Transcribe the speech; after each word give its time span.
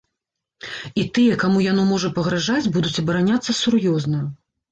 І 1.01 1.03
тыя, 1.17 1.35
каму 1.43 1.59
яно 1.65 1.83
можа 1.91 2.11
пагражаць, 2.17 2.71
будуць 2.79 3.01
абараняцца 3.05 3.57
сур'ёзна. 3.61 4.25